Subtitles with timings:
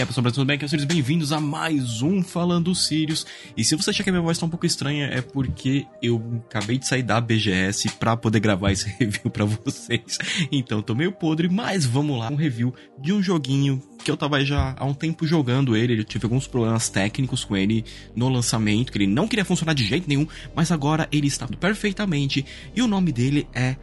[0.00, 0.56] aí, pessoal, tudo bem?
[0.56, 3.26] Aqui é Sirius, bem-vindos a mais um Falando Sirius.
[3.54, 6.42] E se você achar que a minha voz tá um pouco estranha, é porque eu
[6.48, 10.18] acabei de sair da BGS pra poder gravar esse review pra vocês.
[10.50, 14.42] Então, tô meio podre, mas vamos lá, um review de um joguinho que eu tava
[14.42, 17.84] já há um tempo jogando ele, eu tive alguns problemas técnicos com ele
[18.16, 22.46] no lançamento, que ele não queria funcionar de jeito nenhum, mas agora ele está perfeitamente,
[22.74, 23.76] e o nome dele é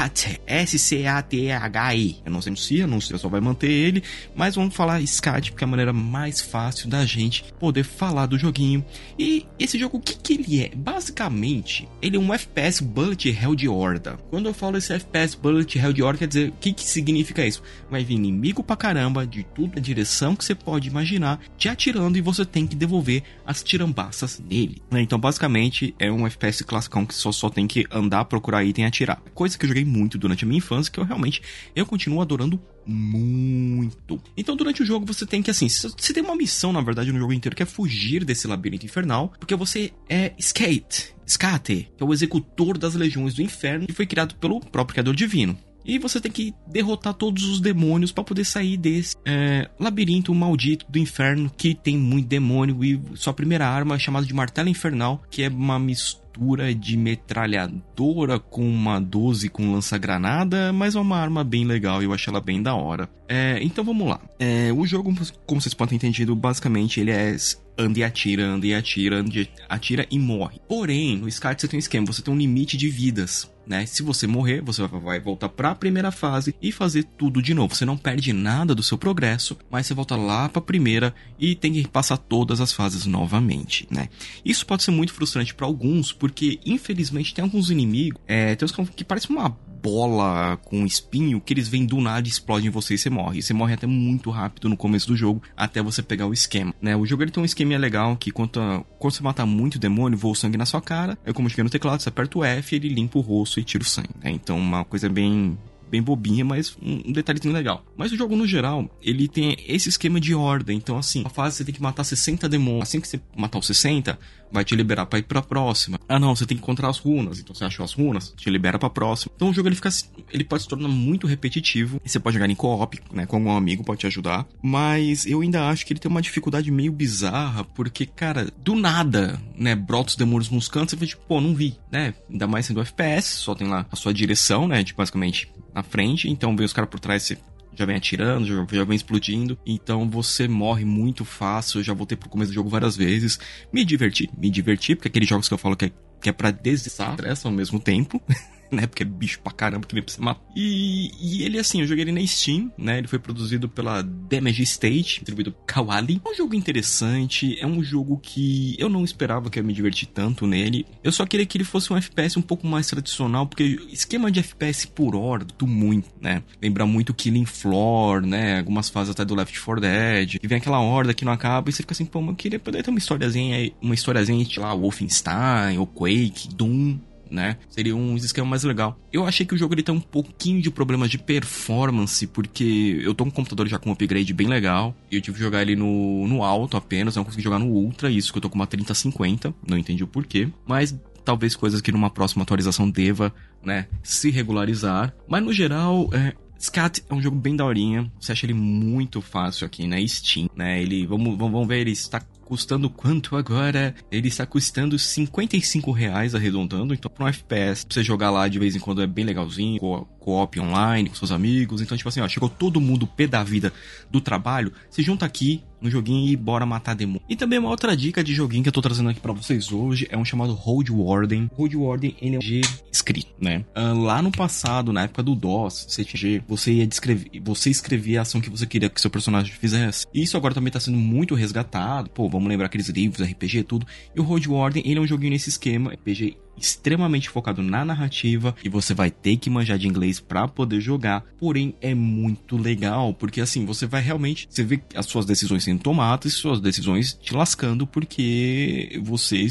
[0.00, 2.16] SCAT, S-C-A-T-H-I.
[2.24, 4.02] Eu não sei se não só vai manter ele,
[4.34, 8.38] mas vamos falar SCAT, porque é a maneira mais fácil da gente poder falar do
[8.38, 8.84] joguinho.
[9.18, 10.70] E esse jogo, o que que ele é?
[10.74, 14.18] Basicamente, ele é um FPS Bullet Hell de Horda.
[14.30, 17.44] Quando eu falo esse FPS Bullet Hell de Horda, quer dizer, o que que significa
[17.44, 17.62] isso?
[17.90, 22.16] Vai vir inimigo pra caramba, de tudo a direção que você pode imaginar, te atirando
[22.16, 24.80] e você tem que devolver as tirambaças nele.
[24.90, 25.02] Né?
[25.02, 28.88] Então, basicamente, é um FPS classicão que só, só tem que andar, procurar item e
[28.88, 29.20] atirar.
[29.34, 31.42] Coisa que eu joguei muito durante a minha infância, que eu realmente
[31.74, 34.22] eu continuo adorando muito.
[34.36, 37.18] Então, durante o jogo, você tem que, assim, você tem uma missão, na verdade, no
[37.18, 42.06] jogo inteiro, que é fugir desse labirinto infernal, porque você é Skate, Skate, que é
[42.06, 45.58] o executor das legiões do inferno, e foi criado pelo próprio Criador Divino.
[45.84, 50.86] E você tem que derrotar todos os demônios para poder sair desse é, labirinto maldito
[50.88, 52.84] do inferno que tem muito demônio.
[52.84, 58.38] E sua primeira arma é chamada de Martelo Infernal, que é uma mistura de metralhadora
[58.38, 62.40] com uma 12 com lança-granada, mas é uma arma bem legal e eu achei ela
[62.40, 63.08] bem da hora.
[63.28, 64.20] É, então vamos lá.
[64.38, 65.12] É, o jogo,
[65.46, 67.36] como vocês podem ter entendido, basicamente ele é
[67.80, 70.60] anda e atira, anda e atira, anda e atira e morre.
[70.68, 73.50] Porém, no Skype você tem um esquema, você tem um limite de vidas.
[73.66, 73.86] Né?
[73.86, 77.74] Se você morrer, você vai voltar para a primeira fase e fazer tudo de novo.
[77.74, 81.54] Você não perde nada do seu progresso, mas você volta lá para a primeira e
[81.54, 84.08] tem que passar todas as fases novamente, né?
[84.44, 88.72] Isso pode ser muito frustrante para alguns, porque infelizmente tem alguns inimigos, é, tem uns
[88.90, 92.98] que parecem uma bola com espinho que eles vêm do nada explodem em você e
[92.98, 93.38] você morre.
[93.38, 96.74] E você morre até muito rápido no começo do jogo, até você pegar o esquema,
[96.80, 96.96] né?
[96.96, 100.32] O jogo ele tem um esquema legal que quando, quando você matar muito demônio, voa
[100.32, 101.18] o sangue na sua cara.
[101.24, 103.82] Eu como cheguei no teclado, você aperta o F, ele limpa o rosto e tira
[103.82, 104.30] o sangue, né?
[104.30, 105.58] Então uma coisa bem
[105.90, 107.84] bem bobinha, mas um detalhezinho legal.
[107.96, 110.76] Mas o jogo, no geral, ele tem esse esquema de ordem.
[110.76, 112.82] Então, assim, a fase você tem que matar 60 demônios.
[112.82, 114.18] Assim que você matar os 60,
[114.52, 115.98] vai te liberar para ir pra próxima.
[116.08, 117.38] Ah, não, você tem que encontrar as runas.
[117.38, 119.32] Então você achou as runas, te libera pra próxima.
[119.34, 119.90] Então o jogo ele fica
[120.32, 122.00] ele pode se tornar muito repetitivo.
[122.04, 125.68] Você pode jogar em co-op, né, com algum amigo pode te ajudar, mas eu ainda
[125.68, 130.16] acho que ele tem uma dificuldade meio bizarra, porque cara, do nada, né, brota os
[130.16, 132.14] demônios nos cantos você tipo, pô, não vi, né?
[132.30, 136.28] Ainda mais sendo FPS, só tem lá a sua direção, né, tipo basicamente na frente,
[136.28, 137.38] então vem os caras por trás, você
[137.74, 139.58] já vem atirando, já, já vem explodindo.
[139.64, 141.80] Então você morre muito fácil.
[141.80, 143.38] Eu já voltei pro começo do jogo várias vezes.
[143.72, 146.50] Me diverti, me diverti, porque aqueles jogos que eu falo que é, que é pra
[146.50, 148.20] desestresse ao mesmo tempo.
[148.70, 148.86] né?
[148.86, 150.40] Porque é bicho pra caramba que nem pra você matar.
[150.54, 152.98] E, e ele, assim, eu joguei ele na Steam, né?
[152.98, 156.20] Ele foi produzido pela Damage State, distribuído Kawali.
[156.24, 160.08] É um jogo interessante, é um jogo que eu não esperava que eu me divertir
[160.08, 160.86] tanto nele.
[161.02, 164.40] Eu só queria que ele fosse um FPS um pouco mais tradicional, porque esquema de
[164.40, 166.42] FPS por hora, do muito, né?
[166.62, 168.58] Lembra muito Killing Floor, né?
[168.58, 170.38] Algumas fases até do Left 4 Dead.
[170.42, 172.82] E vem aquela horda que não acaba e você fica assim, pô, eu queria poder
[172.82, 176.98] ter uma historiazinha uma historiazinha, sei lá, Wolfenstein, ou Quake, Doom,
[177.30, 177.56] né?
[177.68, 178.98] Seria um esquema mais legal.
[179.12, 183.14] Eu achei que o jogo ele tem um pouquinho de problemas de performance, porque eu
[183.14, 185.62] tô com um computador já com um upgrade bem legal, e eu tive que jogar
[185.62, 188.56] ele no, no alto apenas, não consegui jogar no ultra, isso que eu tô com
[188.56, 193.86] uma 3050, não entendi o porquê, mas talvez coisas que numa próxima atualização deva, né,
[194.02, 195.14] se regularizar.
[195.28, 199.66] Mas no geral, é, Scat é um jogo bem daorinha, você acha ele muito fácil
[199.66, 200.82] aqui na Steam, né?
[200.82, 203.94] Ele, vamos, vamos ver, ele está custando quanto agora?
[204.10, 208.58] Ele está custando 55 reais arredondando, então para um FPS, pra você jogar lá de
[208.58, 209.78] vez em quando é bem legalzinho,
[210.18, 213.72] co-op online com seus amigos, então tipo assim, ó, chegou todo mundo pé da vida
[214.10, 217.22] do trabalho, se junta aqui, no joguinho e bora matar demônio.
[217.28, 220.06] E também uma outra dica de joguinho que eu tô trazendo aqui para vocês hoje
[220.10, 221.50] é um chamado Hold Warden.
[221.54, 222.60] Hold Warden ele é um G
[222.92, 223.64] escrito, né?
[223.76, 228.22] Uh, lá no passado, na época do DOS, CTG, você ia descrever, você escrevia a
[228.22, 230.06] ação que você queria que seu personagem fizesse.
[230.12, 232.10] Isso agora também tá sendo muito resgatado.
[232.10, 233.86] Pô, vamos lembrar aqueles livros, RPG tudo.
[234.14, 238.54] E o Hold Warden, ele é um joguinho nesse esquema, RPG extremamente focado na narrativa
[238.62, 241.24] e você vai ter que manjar de inglês para poder jogar.
[241.38, 245.80] Porém, é muito legal, porque assim, você vai realmente, você vê as suas decisões sendo
[245.80, 249.48] tomadas, suas decisões te lascando porque você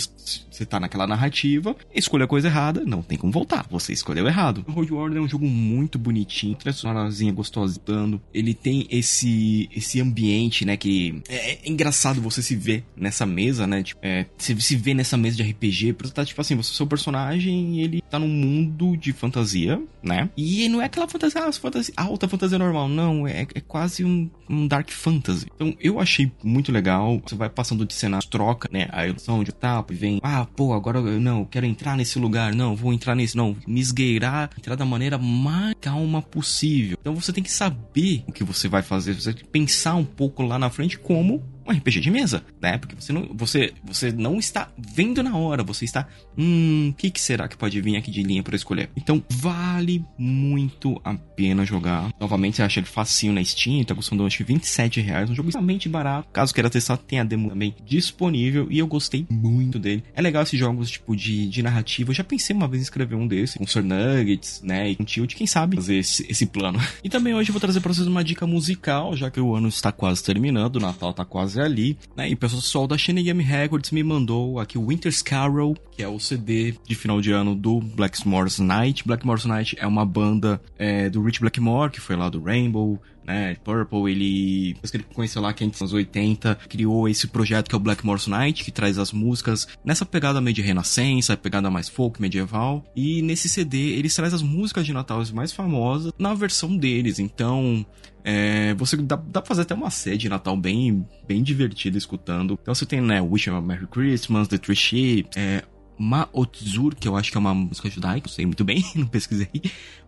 [0.60, 4.66] você tá naquela narrativa, escolheu a coisa errada, não tem como voltar, você escolheu errado.
[4.68, 8.22] O Road Warrior é um jogo muito bonitinho, tradicionalzinha, gostosa, dando.
[8.34, 13.66] Ele tem esse esse ambiente, né, que é, é, engraçado você se ver nessa mesa,
[13.66, 16.74] né, tipo, é, você se vê nessa mesa de RPG, porque tá tipo assim, você
[16.74, 20.30] seu personagem, ele tá num mundo de fantasia, né?
[20.36, 24.30] E não é aquela fantasia, ah, fantasia alta fantasia normal, não, é, é quase um,
[24.50, 25.48] um dark fantasy.
[25.56, 27.22] Então eu achei muito legal.
[27.26, 28.88] Você vai passando de cena, troca, né?
[28.92, 32.54] A ilusão de etapa e vem, ah, pô, agora eu não, quero entrar nesse lugar,
[32.54, 36.98] não, vou entrar nesse, não, me esgueirar, entrar da maneira mais calma possível.
[37.00, 40.06] Então você tem que saber o que você vai fazer, você tem que pensar um
[40.06, 42.78] pouco lá na frente como um RPG de mesa, né?
[42.78, 46.08] Porque você não, você, você não está vendo na hora, você está,
[46.38, 48.90] hum, o que, que será que pode vir aqui de linha para escolher?
[48.96, 52.14] Então vale muito a pena jogar.
[52.20, 55.50] Novamente, você acha ele facinho na Steam, tá custando acho que 27 reais, um jogo
[55.50, 56.30] extremamente barato.
[56.32, 60.04] Caso queira testar, tem a demo também disponível e eu gostei muito dele.
[60.14, 62.12] É legal esses jogos tipo de, de narrativa.
[62.12, 64.90] Eu já pensei uma vez em escrever um desses, com Sir Nuggets, né?
[64.90, 66.80] E com Tilt, quem sabe fazer esse, esse plano.
[67.02, 69.70] E também hoje eu vou trazer para vocês uma dica musical, já que o ano
[69.70, 72.30] está quase terminando, o Natal tá quase ali, né?
[72.30, 76.20] E o pessoal da Shinigami Records me mandou aqui o Winter's Carol, que é o
[76.20, 79.06] CD de final de ano do Blackmore's Night.
[79.06, 83.56] Blackmore's Night é uma banda é, do Rich Blackmore, que foi lá do Rainbow, né?
[83.64, 87.76] Purple, ele, depois que ele conheceu lá que nos anos 80, criou esse projeto que
[87.76, 91.88] é o Blackmore's Night, que traz as músicas nessa pegada meio de renascença, pegada mais
[91.88, 92.84] folk, medieval.
[92.96, 97.20] E nesse CD, eles traz as músicas de Natal mais famosas na versão deles.
[97.20, 97.86] Então,
[98.24, 102.58] é, você dá, dá pra fazer até uma série de Natal bem, bem divertida escutando.
[102.60, 105.64] Então você tem, né, Wish a Merry Christmas, The Three Ships, é,
[106.00, 109.50] Maotzur, que eu acho que é uma música judaica, não sei muito bem, não pesquisei.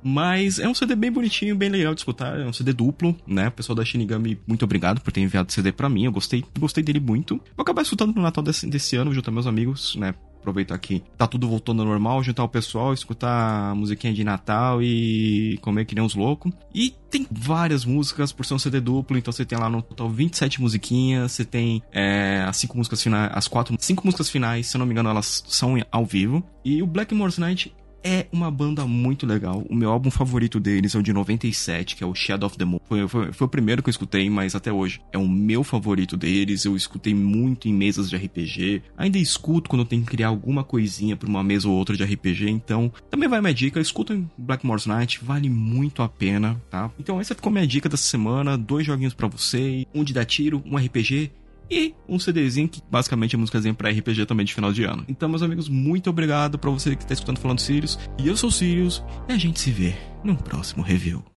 [0.01, 2.39] Mas é um CD bem bonitinho, bem legal de escutar.
[2.39, 3.49] É um CD duplo, né?
[3.49, 6.05] O pessoal da Shinigami, muito obrigado por ter enviado o CD pra mim.
[6.05, 7.35] Eu gostei, gostei dele muito.
[7.55, 10.15] Vou acabar escutando no Natal desse, desse ano, junto a meus amigos, né?
[10.41, 15.57] Aproveitar que tá tudo voltando ao normal, juntar o pessoal, escutar musiquinha de Natal e
[15.61, 16.51] comer que nem uns loucos.
[16.73, 20.09] E tem várias músicas por ser um CD duplo, então você tem lá no total
[20.09, 24.75] 27 musiquinhas, você tem é, as cinco músicas finais, as quatro, cinco músicas finais, se
[24.75, 26.43] eu não me engano, elas são ao vivo.
[26.63, 27.73] E o Blackmore's Night
[28.03, 29.65] é uma banda muito legal.
[29.69, 32.65] O meu álbum favorito deles é o de 97, que é o Shadow of the
[32.65, 32.80] Moon.
[32.88, 36.18] Foi, foi, foi, o primeiro que eu escutei, mas até hoje é o meu favorito
[36.18, 36.65] deles.
[36.65, 38.83] Eu escutei muito em mesas de RPG.
[38.98, 42.03] Ainda escuto quando eu tenho que criar alguma coisinha pra uma mesa ou outra de
[42.03, 42.50] RPG.
[42.50, 43.80] Então, também vai minha dica.
[43.80, 46.92] Escutem Blackmore's Night, vale muito a pena, tá?
[47.00, 48.57] Então, essa ficou minha dica dessa semana.
[48.57, 51.31] Dois joguinhos para você, um de dar tiro, um RPG
[51.71, 55.06] e um CDzinho que basicamente é músicazinha pra RPG também de final de ano.
[55.07, 57.97] Então, meus amigos, muito obrigado para você que tá escutando falando Sirius.
[58.19, 61.30] E eu sou o Sirius e a gente se vê no próximo review.